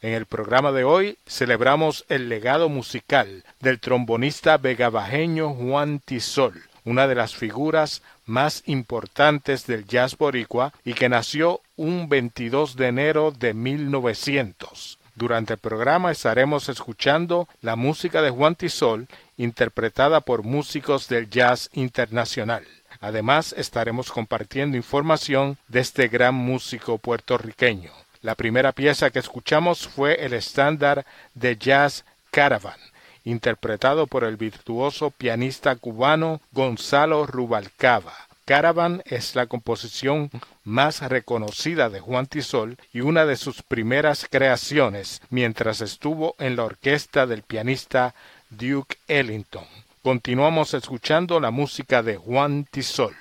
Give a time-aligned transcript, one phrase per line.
[0.00, 7.08] En el programa de hoy celebramos el legado musical del trombonista vegabajeño Juan Tisol, una
[7.08, 13.32] de las figuras más importantes del jazz boricua y que nació un 22 de enero
[13.32, 15.00] de 1900.
[15.16, 21.70] Durante el programa estaremos escuchando la música de Juan Tisol interpretada por músicos del jazz
[21.72, 22.64] internacional.
[23.00, 27.90] Además estaremos compartiendo información de este gran músico puertorriqueño.
[28.20, 32.78] La primera pieza que escuchamos fue el estándar de jazz Caravan,
[33.24, 38.14] interpretado por el virtuoso pianista cubano Gonzalo Rubalcaba.
[38.44, 40.30] Caravan es la composición
[40.64, 46.64] más reconocida de Juan Tisol y una de sus primeras creaciones mientras estuvo en la
[46.64, 48.14] orquesta del pianista
[48.50, 49.66] Duke Ellington.
[50.02, 53.14] Continuamos escuchando la música de Juan Tisol.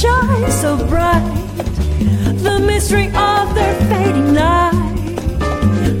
[0.00, 1.22] Shine so bright.
[2.46, 4.72] The mystery of their fading light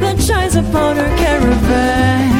[0.00, 2.30] that shines upon our caravan.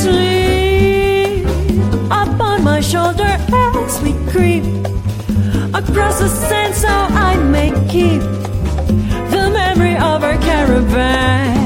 [0.00, 1.46] Sleep
[2.10, 4.64] upon my shoulder as we creep
[5.74, 8.22] across the sand, so I may keep
[9.30, 11.59] the memory of our caravan.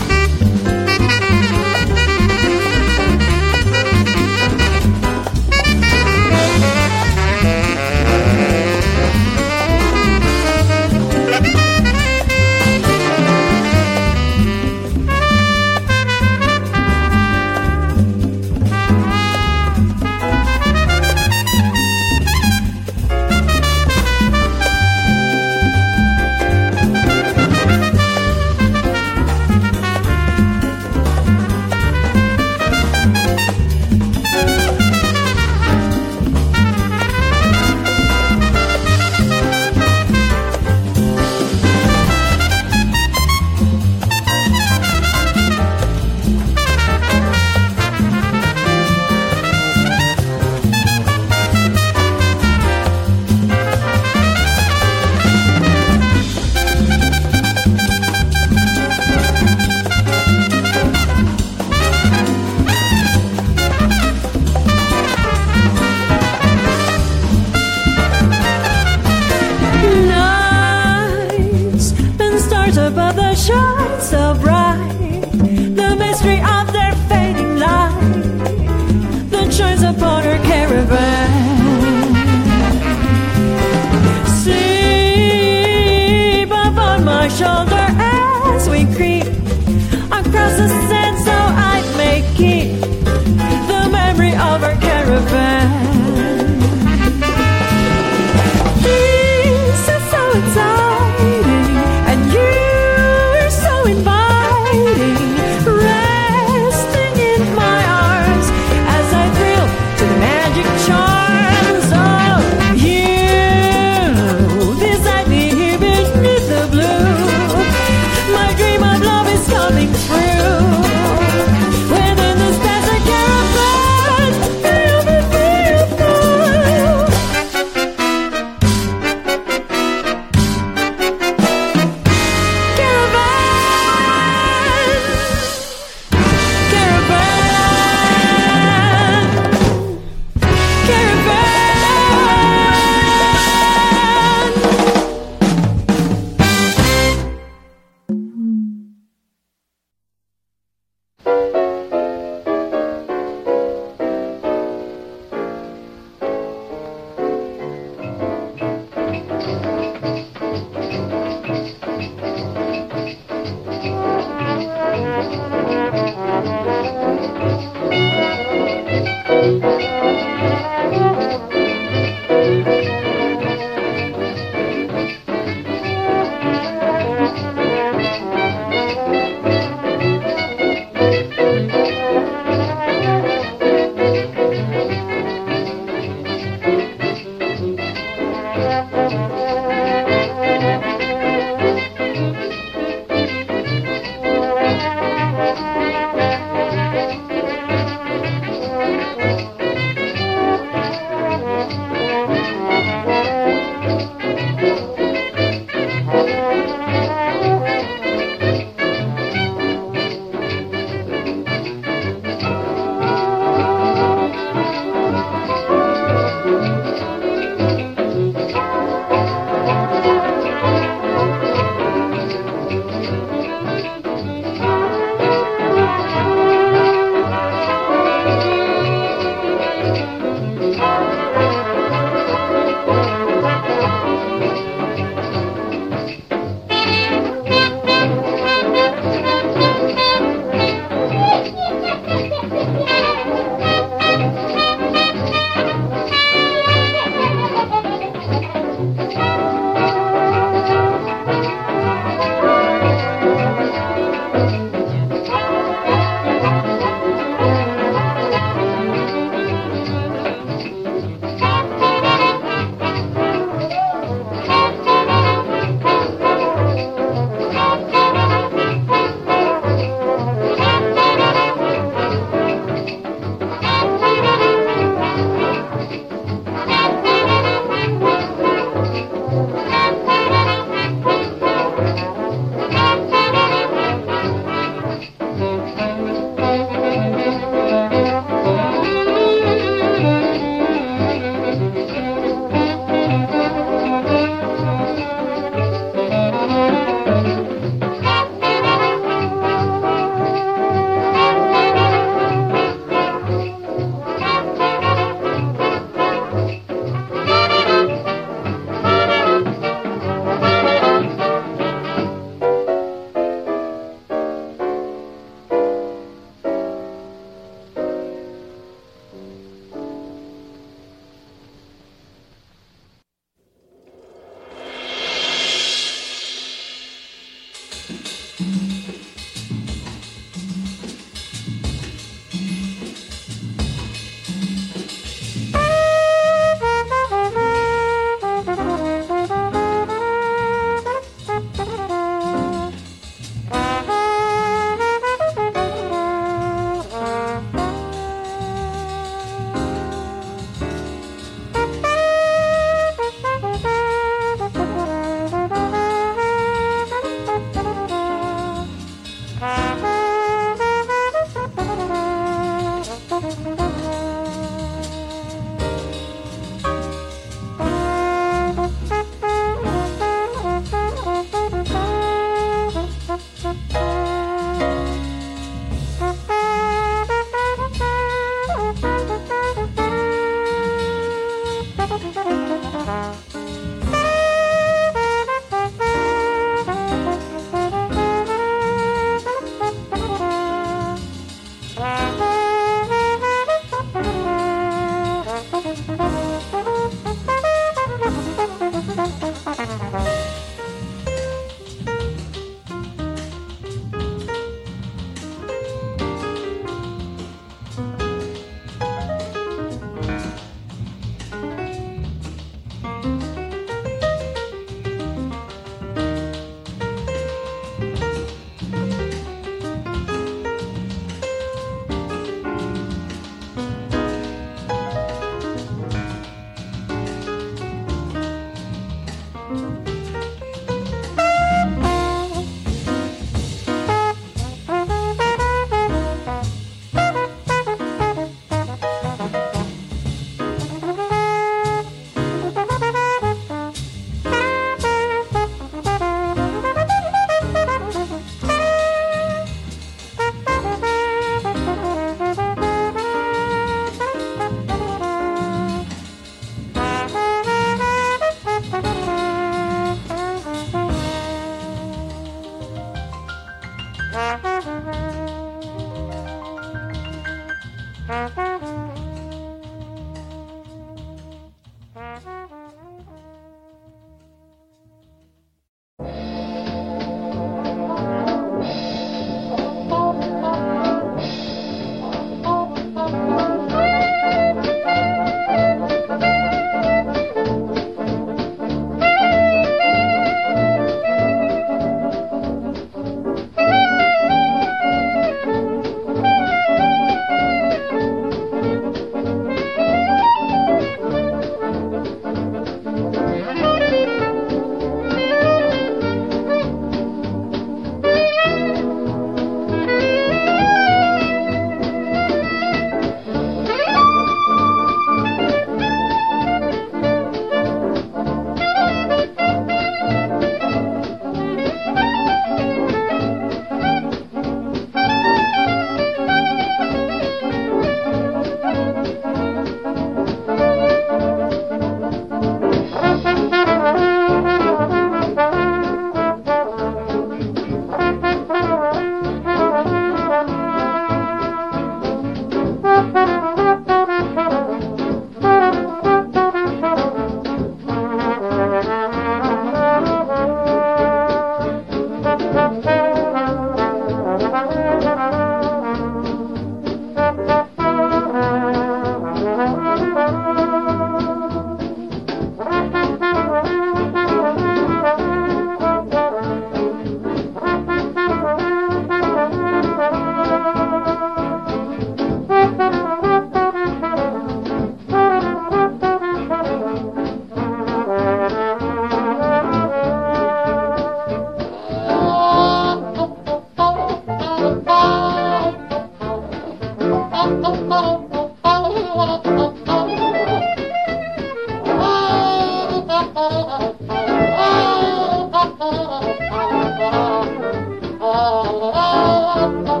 [599.53, 600.00] Thank you.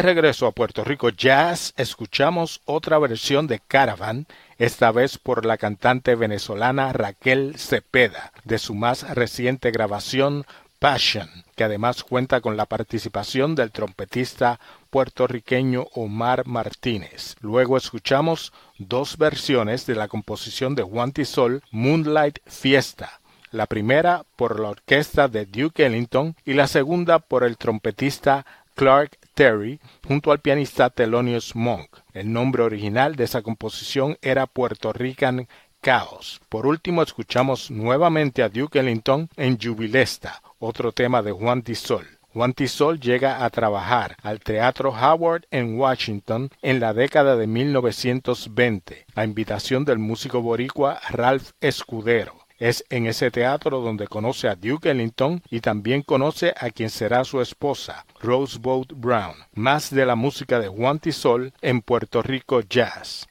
[0.00, 5.58] De regreso a Puerto Rico Jazz, escuchamos otra versión de Caravan, esta vez por la
[5.58, 10.46] cantante venezolana Raquel Cepeda, de su más reciente grabación
[10.78, 14.58] Passion, que además cuenta con la participación del trompetista
[14.88, 17.36] puertorriqueño Omar Martínez.
[17.42, 24.60] Luego escuchamos dos versiones de la composición de Juan Tisol, Moonlight Fiesta, la primera por
[24.60, 28.46] la orquesta de Duke Ellington y la segunda por el trompetista
[28.80, 32.00] Clark Terry junto al pianista Thelonious Monk.
[32.12, 35.48] El nombre original de esa composición era Puerto Rican
[35.82, 36.42] Chaos.
[36.50, 42.06] Por último, escuchamos nuevamente a Duke Ellington en Jubilesta, otro tema de Juan Tisol.
[42.34, 49.06] Juan Tisol llega a trabajar al Teatro Howard en Washington en la década de 1920,
[49.14, 52.39] a invitación del músico boricua Ralph Escudero.
[52.60, 57.24] Es en ese teatro donde conoce a Duke Ellington y también conoce a quien será
[57.24, 59.34] su esposa, Roseboat Brown.
[59.54, 63.26] Más de la música de Juan Tisol en Puerto Rico Jazz.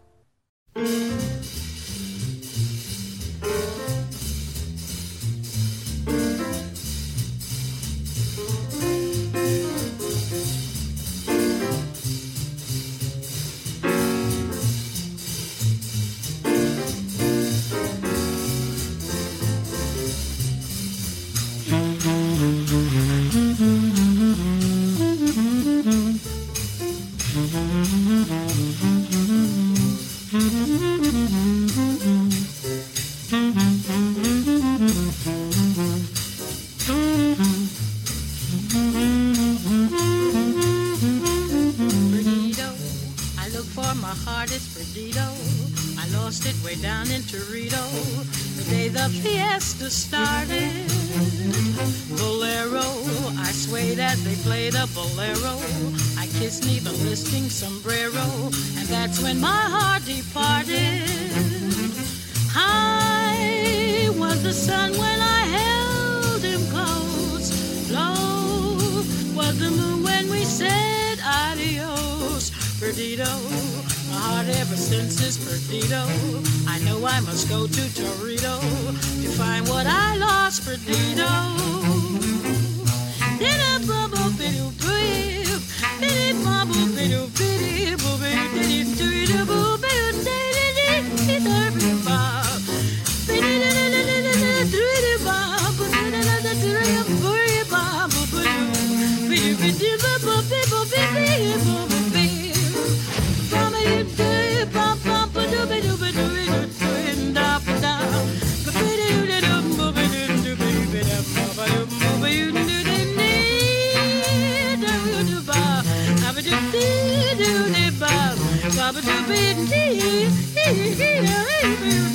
[118.89, 122.09] Baba Doo Bee Dee Dee Dee Dee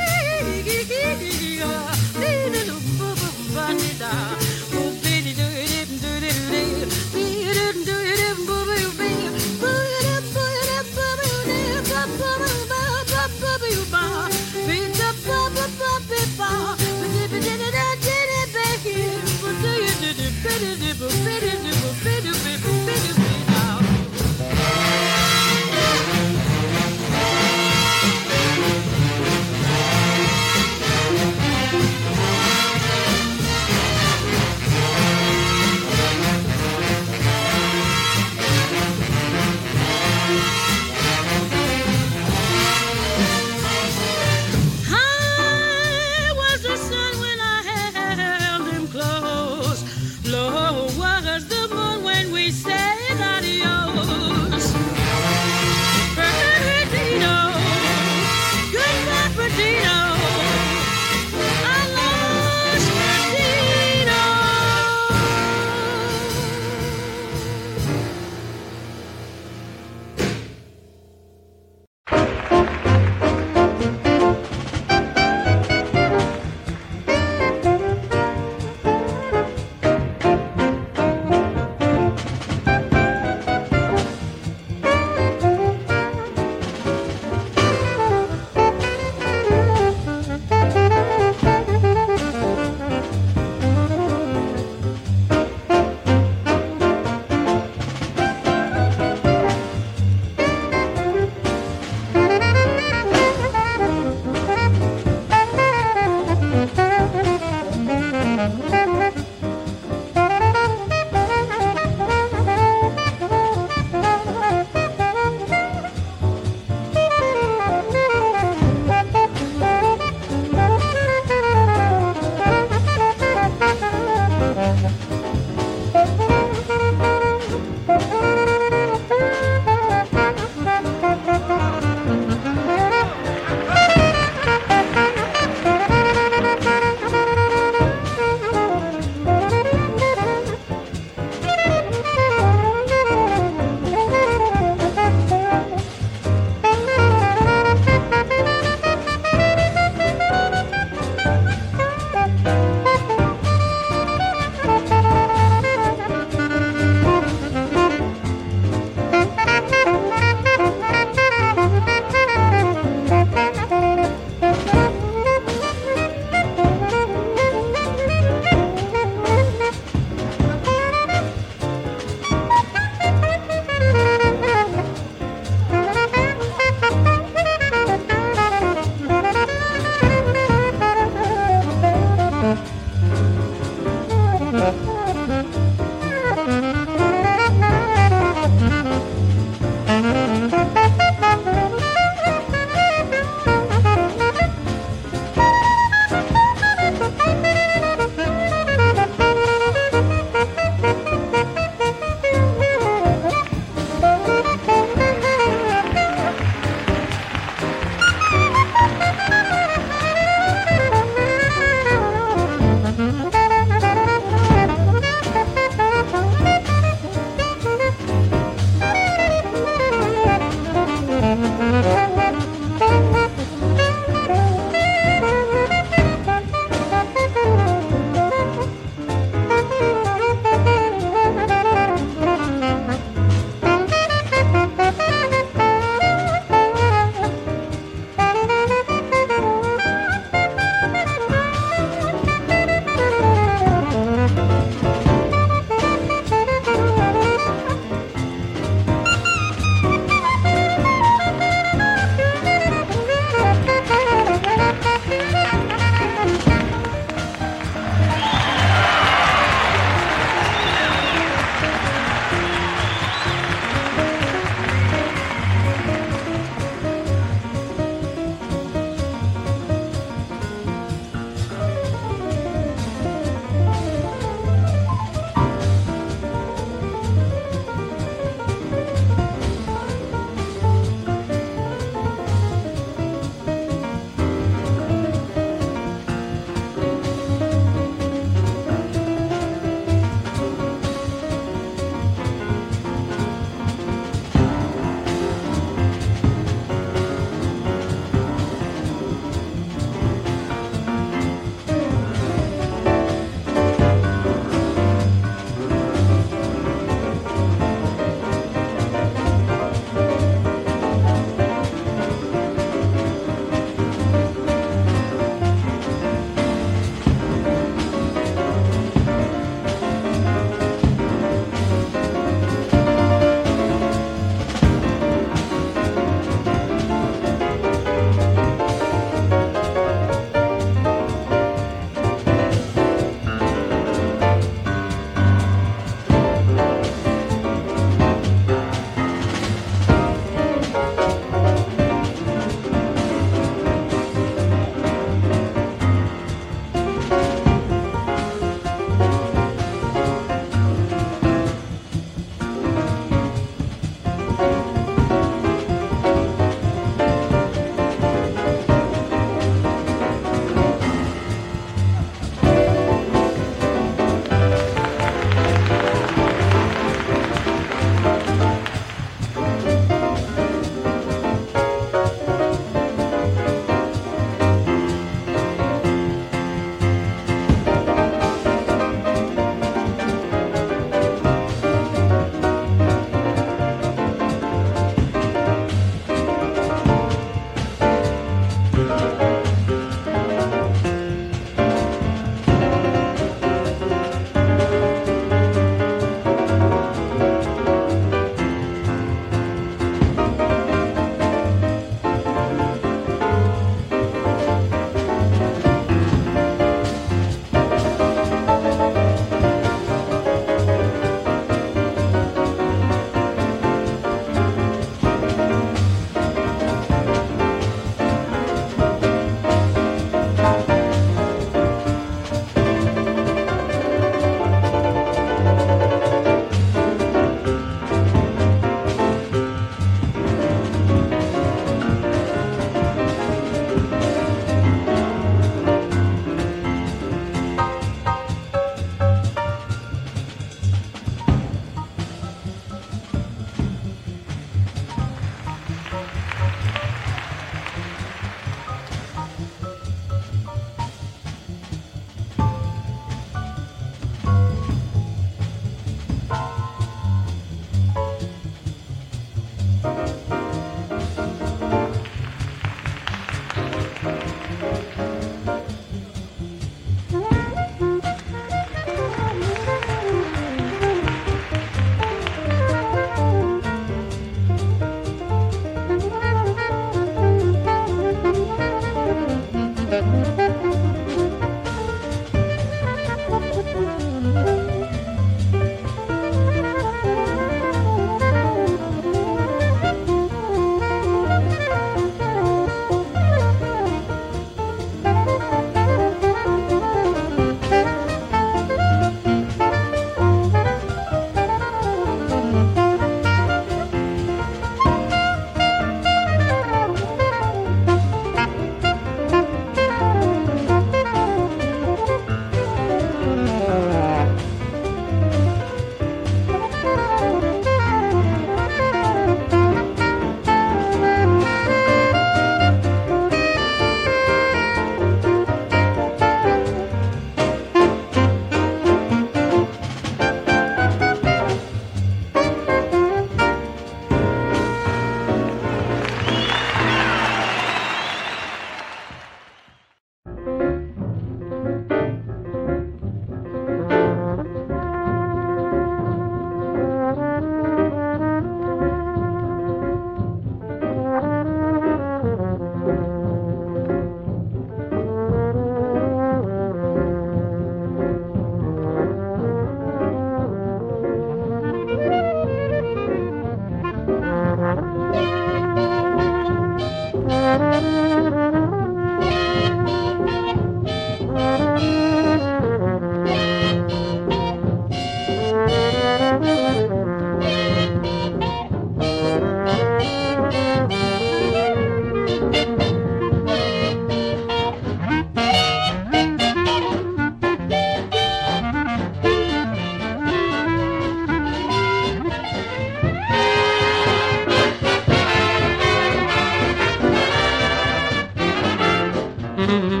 [599.71, 599.99] Mm-hmm.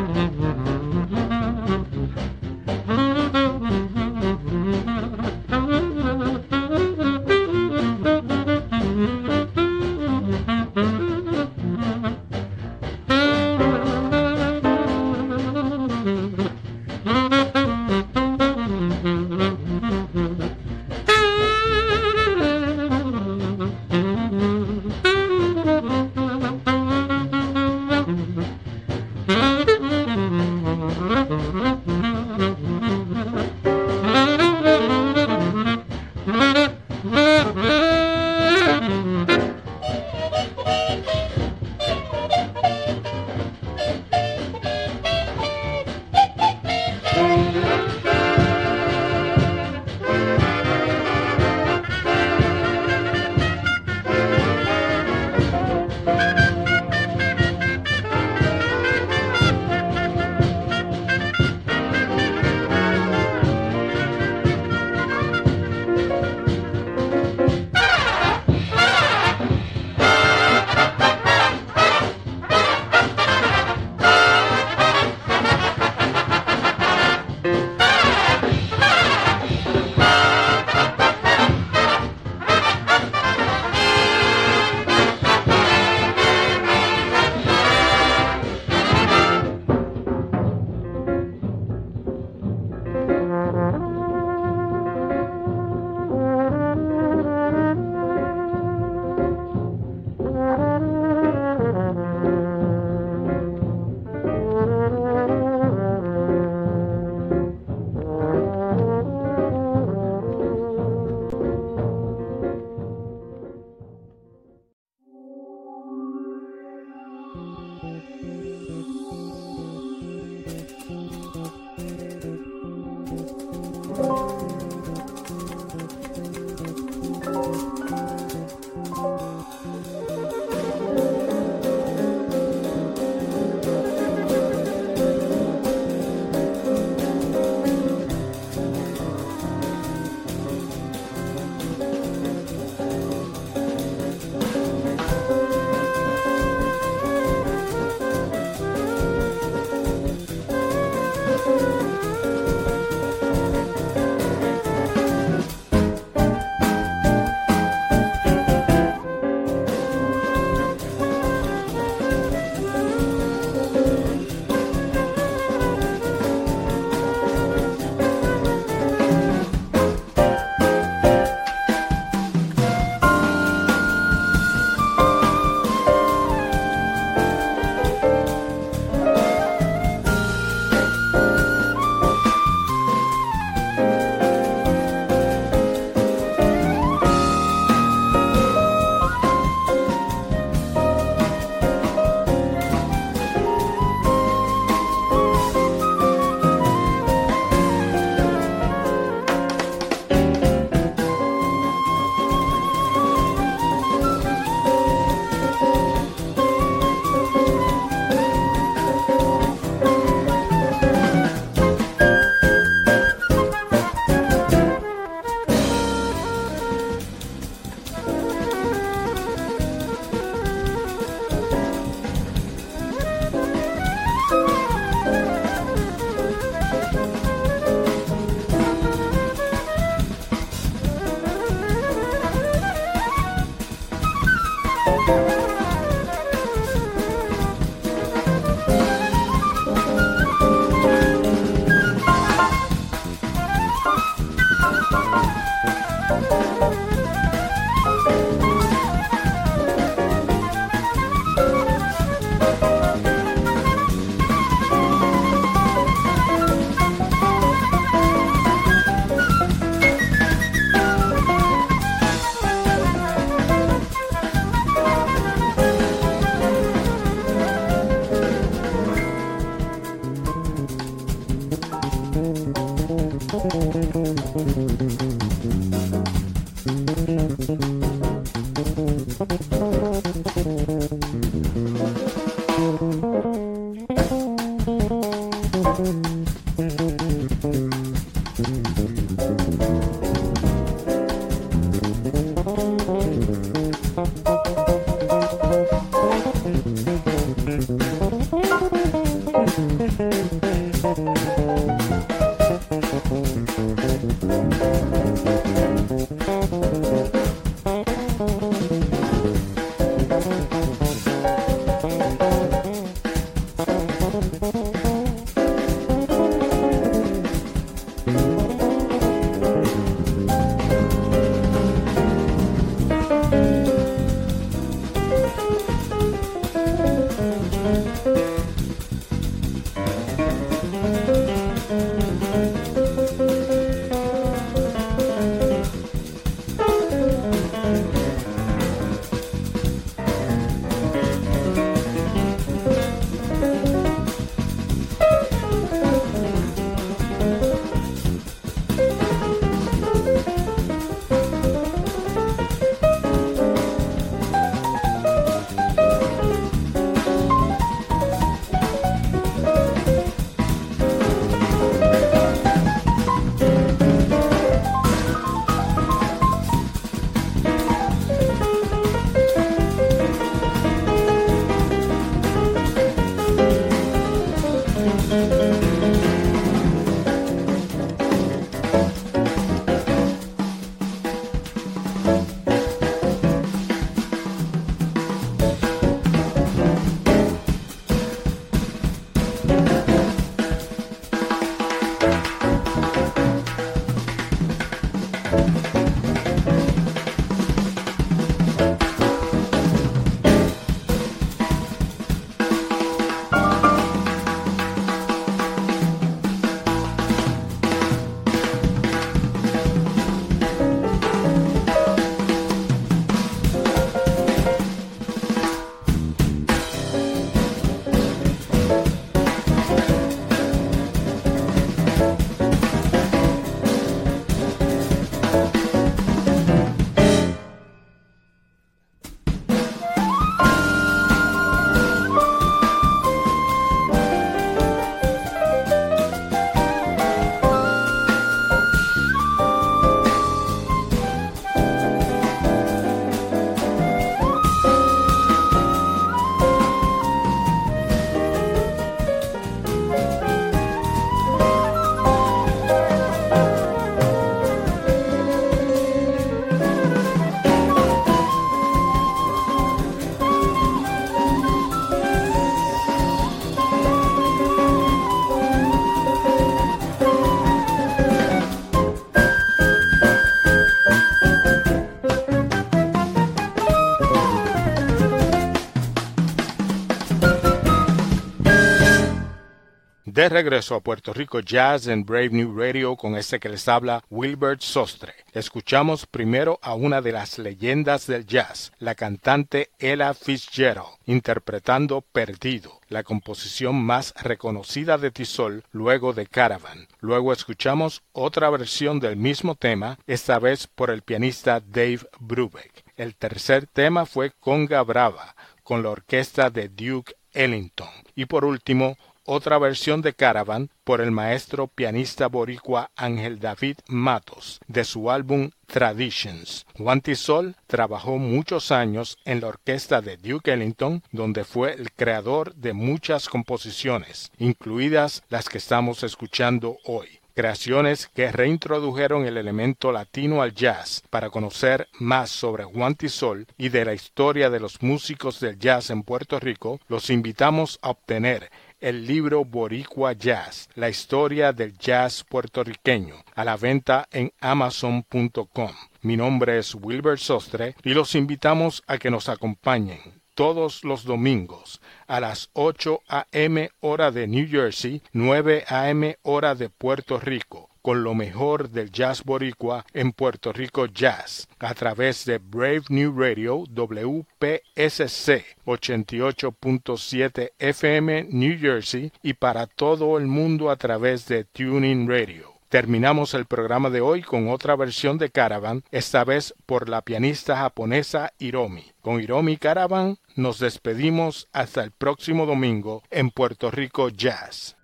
[480.21, 484.03] De regreso a Puerto Rico Jazz en Brave New Radio con este que les habla
[484.11, 485.15] Wilbert Sostre.
[485.33, 492.81] Escuchamos primero a una de las leyendas del jazz, la cantante Ella Fitzgerald, interpretando Perdido,
[492.87, 496.87] la composición más reconocida de Tisol luego de Caravan.
[496.99, 502.85] Luego escuchamos otra versión del mismo tema, esta vez por el pianista Dave Brubeck.
[502.95, 507.89] El tercer tema fue Conga Brava, con la orquesta de Duke Ellington.
[508.13, 508.97] Y por último,
[509.33, 515.51] otra versión de Caravan por el maestro pianista boricua Ángel David Matos de su álbum
[515.67, 516.65] Traditions.
[516.77, 522.53] Juan Tisol trabajó muchos años en la orquesta de Duke Ellington, donde fue el creador
[522.55, 530.41] de muchas composiciones, incluidas las que estamos escuchando hoy creaciones que reintrodujeron el elemento latino
[530.41, 535.39] al jazz para conocer más sobre Juan Tisol y de la historia de los músicos
[535.39, 538.51] del jazz en Puerto Rico, los invitamos a obtener
[538.81, 545.71] el libro Boricua Jazz, la historia del jazz puertorriqueño, a la venta en amazon.com.
[546.01, 549.99] Mi nombre es Wilbur Sostre y los invitamos a que nos acompañen
[550.33, 553.69] todos los domingos a las 8 a.m.
[553.81, 556.17] hora de New Jersey, 9 a.m.
[556.23, 561.73] hora de Puerto Rico con lo mejor del jazz boricua en Puerto Rico Jazz a
[561.73, 570.69] través de Brave New Radio WPSC 88.7 FM New Jersey y para todo el mundo
[570.69, 572.51] a través de Tuning Radio.
[572.71, 577.57] Terminamos el programa de hoy con otra versión de Caravan, esta vez por la pianista
[577.57, 578.85] japonesa Hiromi.
[579.01, 584.77] Con Hiromi Caravan nos despedimos hasta el próximo domingo en Puerto Rico Jazz.